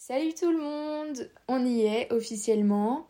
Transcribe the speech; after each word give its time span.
Salut 0.00 0.32
tout 0.32 0.52
le 0.52 0.58
monde, 0.58 1.28
on 1.48 1.66
y 1.66 1.80
est 1.80 2.12
officiellement. 2.12 3.08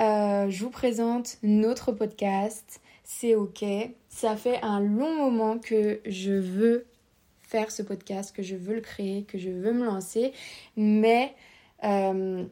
Euh, 0.00 0.50
je 0.50 0.64
vous 0.64 0.70
présente 0.70 1.38
notre 1.44 1.92
podcast, 1.92 2.80
c'est 3.04 3.36
ok. 3.36 3.64
Ça 4.08 4.34
fait 4.34 4.58
un 4.62 4.80
long 4.80 5.14
moment 5.14 5.60
que 5.60 6.00
je 6.04 6.32
veux 6.32 6.86
faire 7.40 7.70
ce 7.70 7.82
podcast, 7.82 8.34
que 8.34 8.42
je 8.42 8.56
veux 8.56 8.74
le 8.74 8.80
créer, 8.80 9.22
que 9.22 9.38
je 9.38 9.48
veux 9.48 9.72
me 9.72 9.84
lancer, 9.84 10.32
mais 10.76 11.36
euh, 11.84 12.44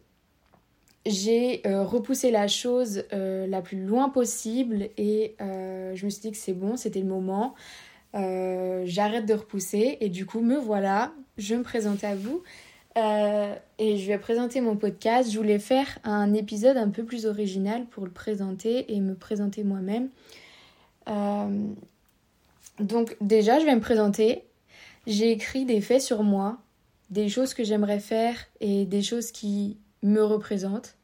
j'ai 1.05 1.67
euh, 1.67 1.83
repoussé 1.83 2.31
la 2.31 2.47
chose 2.47 3.05
la 3.11 3.63
plus 3.63 3.85
loin 3.85 4.11
possible 4.11 4.91
et 4.97 5.35
je 5.41 6.05
me 6.05 6.09
suis 6.09 6.23
dit 6.23 6.31
que 6.31 6.39
c'est 6.39 6.55
bon, 6.55 6.77
c'était 6.77 7.01
le 7.01 7.07
moment. 7.07 7.57
J'arrête 8.15 9.27
de 9.27 9.35
repousser 9.35 9.99
et 10.01 10.09
du 10.09 10.25
coup 10.25 10.41
me 10.41 10.57
voilà, 10.57 11.13
je 11.37 11.57
me 11.57 11.65
présente 11.65 12.05
à 12.05 12.15
vous. 12.15 12.45
Euh, 12.97 13.55
et 13.79 13.97
je 13.97 14.07
vais 14.07 14.19
présenter 14.19 14.61
mon 14.61 14.77
podcast. 14.77 15.31
Je 15.31 15.39
voulais 15.39 15.59
faire 15.59 15.99
un 16.05 16.35
épisode 16.35 16.77
un 16.77 16.91
peu 16.91 17.05
plus 17.05 17.27
original 17.27 17.87
pour 17.87 18.05
le 18.05 18.11
présenter 18.11 18.95
et 18.95 19.01
me 19.01 19.15
présenter 19.15 19.65
moi-même. 19.65 20.09
Euh, 21.09 21.67
donc 22.79 23.17
déjà, 23.21 23.59
je 23.59 23.65
vais 23.65 23.75
me 23.75 23.81
présenter. 23.81 24.45
J'ai 25.07 25.31
écrit 25.31 25.65
des 25.65 25.81
faits 25.81 26.03
sur 26.03 26.23
moi, 26.23 26.59
des 27.11 27.29
choses 27.29 27.55
que 27.55 27.65
j'aimerais 27.65 28.01
faire 28.01 28.37
et 28.61 28.85
des 28.85 29.03
choses 29.03 29.33
qui 29.33 29.79
me 30.03 30.23
représentent. 30.23 30.97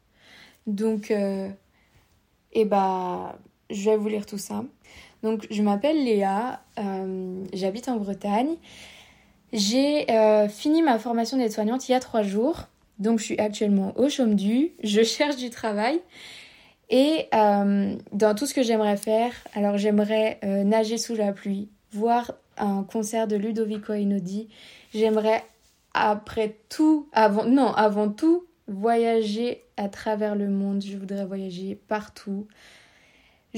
Donc, 0.66 1.10
euh, 1.10 1.48
et 2.52 2.64
bah, 2.64 3.38
je 3.70 3.90
vais 3.90 3.96
vous 3.96 4.08
lire 4.08 4.26
tout 4.26 4.38
ça. 4.38 4.64
Donc, 5.22 5.46
je 5.50 5.62
m'appelle 5.62 6.04
Léa, 6.04 6.62
j'habite 7.52 7.88
en 7.88 7.96
Bretagne. 7.96 8.56
J'ai 9.52 10.10
euh, 10.10 10.48
fini 10.48 10.82
ma 10.82 10.98
formation 10.98 11.38
d'aide-soignante 11.38 11.88
il 11.88 11.92
y 11.92 11.94
a 11.94 12.00
trois 12.00 12.22
jours. 12.22 12.68
Donc 12.98 13.18
je 13.18 13.24
suis 13.24 13.38
actuellement 13.38 13.92
au 13.96 14.08
chôme 14.08 14.34
du, 14.34 14.72
je 14.82 15.02
cherche 15.04 15.36
du 15.36 15.50
travail. 15.50 16.00
Et 16.90 17.26
euh, 17.34 17.96
dans 18.12 18.34
tout 18.34 18.46
ce 18.46 18.54
que 18.54 18.62
j'aimerais 18.62 18.96
faire, 18.96 19.32
alors 19.54 19.76
j'aimerais 19.76 20.38
euh, 20.42 20.64
nager 20.64 20.96
sous 20.96 21.14
la 21.14 21.32
pluie, 21.32 21.68
voir 21.92 22.32
un 22.56 22.82
concert 22.82 23.28
de 23.28 23.36
Ludovico 23.36 23.92
Einaudi. 23.92 24.48
J'aimerais 24.94 25.44
après 25.92 26.56
tout, 26.68 27.08
avant, 27.12 27.44
non, 27.44 27.72
avant 27.72 28.08
tout, 28.08 28.46
voyager 28.68 29.64
à 29.76 29.88
travers 29.88 30.34
le 30.34 30.48
monde. 30.48 30.82
Je 30.82 30.96
voudrais 30.96 31.26
voyager 31.26 31.78
partout. 31.88 32.46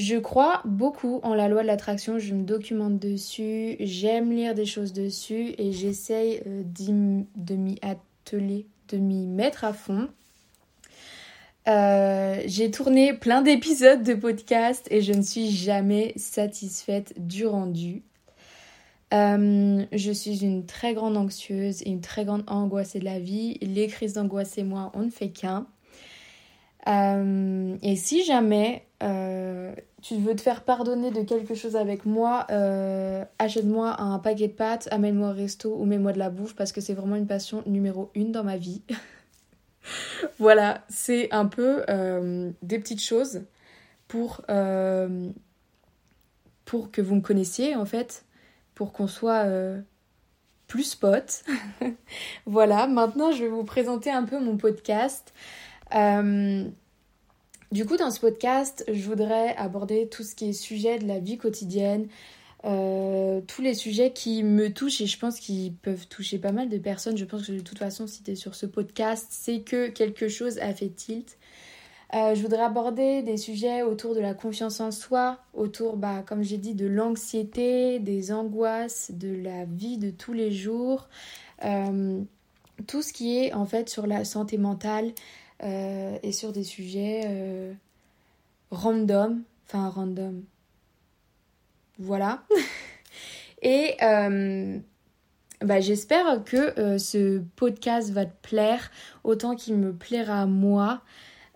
Je 0.01 0.17
crois 0.17 0.63
beaucoup 0.65 1.21
en 1.25 1.35
la 1.35 1.47
loi 1.47 1.61
de 1.61 1.67
l'attraction, 1.67 2.19
je 2.19 2.33
me 2.33 2.43
documente 2.43 2.99
dessus, 2.99 3.77
j'aime 3.81 4.33
lire 4.33 4.55
des 4.55 4.65
choses 4.65 4.95
dessus 4.95 5.55
et 5.59 5.73
j'essaye 5.73 6.41
euh, 6.47 6.63
de 6.65 7.55
m'y 7.55 7.79
atteler, 7.83 8.65
de 8.89 8.97
m'y 8.97 9.27
mettre 9.27 9.63
à 9.63 9.75
fond. 9.75 10.09
Euh, 11.69 12.41
j'ai 12.47 12.71
tourné 12.71 13.13
plein 13.13 13.43
d'épisodes 13.43 14.03
de 14.03 14.15
podcast 14.15 14.87
et 14.91 15.03
je 15.03 15.13
ne 15.13 15.21
suis 15.21 15.51
jamais 15.51 16.15
satisfaite 16.17 17.13
du 17.19 17.47
rendu. 17.47 18.03
Euh, 19.13 19.85
je 19.93 20.13
suis 20.13 20.43
une 20.43 20.65
très 20.65 20.95
grande 20.95 21.19
anxieuse 21.19 21.83
et 21.83 21.91
une 21.91 22.01
très 22.01 22.25
grande 22.25 22.45
angoissée 22.47 23.01
de 23.01 23.05
la 23.05 23.19
vie. 23.19 23.59
Les 23.61 23.87
crises 23.87 24.15
d'angoisse 24.15 24.57
et 24.57 24.65
moi, 24.65 24.93
on 24.95 25.03
ne 25.03 25.11
fait 25.11 25.29
qu'un. 25.29 25.67
Et 26.87 27.97
si 27.97 28.25
jamais 28.25 28.87
tu 30.03 30.17
veux 30.17 30.35
te 30.35 30.41
faire 30.41 30.65
pardonner 30.65 31.11
de 31.11 31.23
quelque 31.23 31.55
chose 31.55 31.77
avec 31.77 32.07
moi, 32.07 32.47
euh, 32.51 33.25
achète-moi 33.39 34.01
un 34.01 34.19
paquet 34.19 34.49
de 34.49 34.53
pâtes, 34.53 34.89
amène-moi 34.91 35.31
au 35.31 35.35
resto 35.35 35.75
ou 35.75 35.85
mets-moi 35.85 36.13
de 36.13 36.19
la 36.19 36.31
bouffe 36.31 36.55
parce 36.55 36.73
que 36.73 36.81
c'est 36.81 36.95
vraiment 36.95 37.17
une 37.17 37.27
passion 37.27 37.63
numéro 37.67 38.11
une 38.15 38.33
dans 38.33 38.45
ma 38.45 38.57
vie. 38.57 38.83
voilà, 40.39 40.85
c'est 40.89 41.33
un 41.33 41.47
peu 41.47 41.85
euh, 41.91 42.51
des 42.63 42.79
petites 42.79 43.03
choses 43.03 43.43
pour, 44.09 44.43
euh, 44.49 45.29
pour 46.65 46.91
que 46.91 47.03
vous 47.03 47.17
me 47.17 47.21
connaissiez 47.21 47.77
en 47.77 47.85
fait, 47.85 48.25
pour 48.75 48.93
qu'on 48.93 49.07
soit 49.07 49.47
plus 50.67 50.95
potes. 50.95 51.45
voilà, 52.47 52.87
maintenant 52.87 53.33
je 53.33 53.45
vais 53.45 53.51
vous 53.51 53.65
présenter 53.65 54.11
un 54.11 54.25
peu 54.25 54.41
mon 54.41 54.57
podcast. 54.57 55.35
Du 57.73 57.87
coup, 57.87 57.97
dans 57.97 58.11
ce 58.11 58.19
podcast, 58.19 58.85
je 58.93 59.07
voudrais 59.07 59.55
aborder 59.57 60.09
tout 60.09 60.25
ce 60.25 60.35
qui 60.35 60.49
est 60.49 60.53
sujet 60.53 60.99
de 60.99 61.07
la 61.07 61.21
vie 61.21 61.39
quotidienne, 61.39 62.09
euh, 62.65 63.41
tous 63.47 63.63
les 63.63 63.75
sujets 63.75 64.13
qui 64.13 64.43
me 64.43 64.73
touchent 64.73 65.01
et 65.01 65.07
je 65.07 65.17
pense 65.17 65.39
qu'ils 65.39 65.73
peuvent 65.73 66.09
toucher 66.09 66.39
pas 66.39 66.51
mal 66.51 66.69
de 66.69 66.79
personnes. 66.79 67.17
Je 67.17 67.25
pense 67.25 67.47
que 67.47 67.53
de 67.53 67.61
toute 67.61 67.79
façon, 67.79 68.09
si 68.09 68.25
tu 68.25 68.33
es 68.33 68.35
sur 68.35 68.57
ce 68.57 68.67
podcast, 68.67 69.29
c'est 69.31 69.61
que 69.61 69.87
quelque 69.89 70.29
chose 70.29 70.59
a 70.59 70.75
fait 70.75 70.89
tilt. 70.89 71.39
Euh, 72.13 72.35
je 72.35 72.43
voudrais 72.43 72.63
aborder 72.63 73.23
des 73.23 73.37
sujets 73.37 73.83
autour 73.83 74.17
de 74.17 74.21
la 74.21 74.35
confiance 74.35 74.81
en 74.81 74.91
soi, 74.91 75.39
autour, 75.55 75.97
bah, 75.97 76.25
comme 76.27 76.43
j'ai 76.43 76.59
dit, 76.59 76.75
de 76.75 76.89
l'anxiété, 76.89 78.01
des 78.01 78.33
angoisses, 78.33 79.13
de 79.15 79.33
la 79.33 79.65
vie 79.65 79.97
de 79.97 80.11
tous 80.11 80.33
les 80.33 80.51
jours, 80.51 81.09
euh, 81.65 82.21
tout 82.89 83.03
ce 83.03 83.13
qui 83.13 83.39
est 83.39 83.53
en 83.53 83.65
fait 83.65 83.89
sur 83.89 84.09
la 84.09 84.25
santé 84.25 84.59
mentale, 84.59 85.13
euh, 85.63 86.19
et 86.23 86.33
sur 86.33 86.53
des 86.53 86.65
sujets 86.65 87.23
euh, 87.27 87.73
random, 88.71 89.43
enfin 89.67 89.89
random. 89.89 90.43
Voilà. 91.99 92.43
et 93.63 93.95
euh, 94.03 94.79
bah, 95.61 95.81
j'espère 95.81 96.43
que 96.45 96.97
ce 96.99 97.43
podcast 97.57 98.11
va 98.11 98.25
te 98.25 98.49
plaire 98.49 98.91
autant 99.23 99.55
qu'il 99.55 99.77
me 99.77 99.93
plaira 99.93 100.43
à 100.43 100.47
moi. 100.47 101.03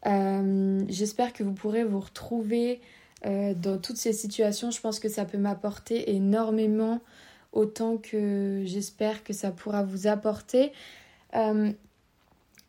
j'espère 0.04 1.32
que 1.32 1.42
vous 1.42 1.54
pourrez 1.54 1.84
vous 1.84 2.00
retrouver 2.00 2.82
dans 3.24 3.78
toutes 3.80 3.96
ces 3.96 4.12
situations. 4.12 4.70
Je 4.70 4.82
pense 4.82 5.00
que 5.00 5.08
ça 5.08 5.24
peut 5.24 5.38
m'apporter 5.38 6.14
énormément 6.14 7.00
autant 7.52 7.96
que 7.96 8.62
j'espère 8.66 9.24
que 9.24 9.32
ça 9.32 9.50
pourra 9.50 9.82
vous 9.82 10.06
apporter. 10.06 10.72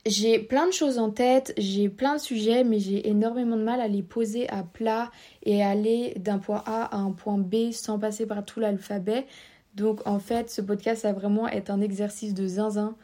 J'ai 0.08 0.38
plein 0.38 0.68
de 0.68 0.72
choses 0.72 1.00
en 1.00 1.10
tête, 1.10 1.56
j'ai 1.58 1.90
plein 1.90 2.18
de 2.18 2.22
sujets, 2.22 2.64
mais 2.64 2.80
j'ai 2.80 3.10
énormément 3.10 3.58
de 3.58 3.64
mal 3.64 3.82
à 3.82 3.88
les 3.88 4.04
poser 4.04 4.48
à 4.50 4.62
plat 4.62 5.10
et 5.42 5.64
aller 5.64 6.14
d'un 6.18 6.38
point 6.38 6.62
A 6.68 6.96
à 6.96 6.98
un 6.98 7.12
point 7.12 7.40
B 7.40 7.72
sans 7.72 7.98
passer 7.98 8.28
par 8.28 8.46
tout 8.46 8.60
l'alphabet. 8.60 9.26
Donc 9.74 10.06
en 10.06 10.20
fait, 10.20 10.52
ce 10.52 10.62
podcast 10.62 11.04
va 11.04 11.14
vraiment 11.14 11.48
être 11.48 11.72
un 11.72 11.82
exercice 11.82 12.36
de 12.36 12.46
zinzin 12.46 12.96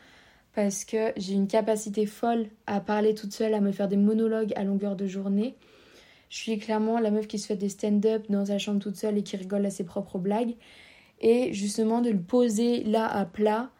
parce 0.54 0.86
que 0.86 1.12
j'ai 1.18 1.34
une 1.34 1.48
capacité 1.48 2.06
folle 2.06 2.46
à 2.68 2.80
parler 2.80 3.16
toute 3.16 3.34
seule, 3.34 3.56
à 3.56 3.62
me 3.62 3.72
faire 3.72 3.88
des 3.88 3.98
monologues 3.98 4.54
à 4.56 4.64
longueur 4.64 4.96
de 4.96 5.08
journée. 5.08 5.56
Je 6.30 6.38
suis 6.38 6.60
clairement 6.60 7.00
la 7.00 7.10
meuf 7.10 7.26
qui 7.26 7.40
se 7.40 7.48
fait 7.48 7.56
des 7.56 7.70
stand-up 7.70 8.26
dans 8.30 8.46
sa 8.46 8.60
chambre 8.60 8.80
toute 8.80 8.96
seule 8.96 9.18
et 9.18 9.24
qui 9.24 9.38
rigole 9.38 9.66
à 9.66 9.72
ses 9.72 9.86
propres 9.86 10.20
blagues. 10.20 10.54
Et 11.20 11.52
justement 11.52 12.02
de 12.02 12.12
le 12.12 12.22
poser 12.22 12.84
là 12.84 13.08
à 13.08 13.26
plat, 13.26 13.72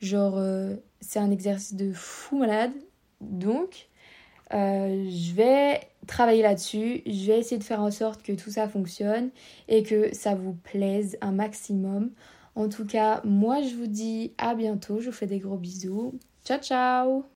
genre 0.00 0.36
euh, 0.38 0.76
c'est 1.00 1.18
un 1.18 1.30
exercice 1.30 1.74
de 1.74 1.92
fou 1.92 2.38
malade. 2.38 2.72
Donc, 3.20 3.88
euh, 4.54 5.08
je 5.10 5.34
vais 5.34 5.80
travailler 6.06 6.42
là-dessus. 6.42 7.02
Je 7.06 7.26
vais 7.26 7.38
essayer 7.40 7.58
de 7.58 7.64
faire 7.64 7.80
en 7.80 7.90
sorte 7.90 8.22
que 8.22 8.32
tout 8.32 8.50
ça 8.50 8.68
fonctionne 8.68 9.30
et 9.68 9.82
que 9.82 10.14
ça 10.14 10.34
vous 10.34 10.54
plaise 10.54 11.18
un 11.20 11.32
maximum. 11.32 12.10
En 12.54 12.68
tout 12.68 12.86
cas, 12.86 13.20
moi, 13.24 13.62
je 13.62 13.74
vous 13.74 13.86
dis 13.86 14.32
à 14.38 14.54
bientôt. 14.54 15.00
Je 15.00 15.06
vous 15.06 15.16
fais 15.16 15.26
des 15.26 15.38
gros 15.38 15.56
bisous. 15.58 16.18
Ciao, 16.44 16.58
ciao 16.58 17.24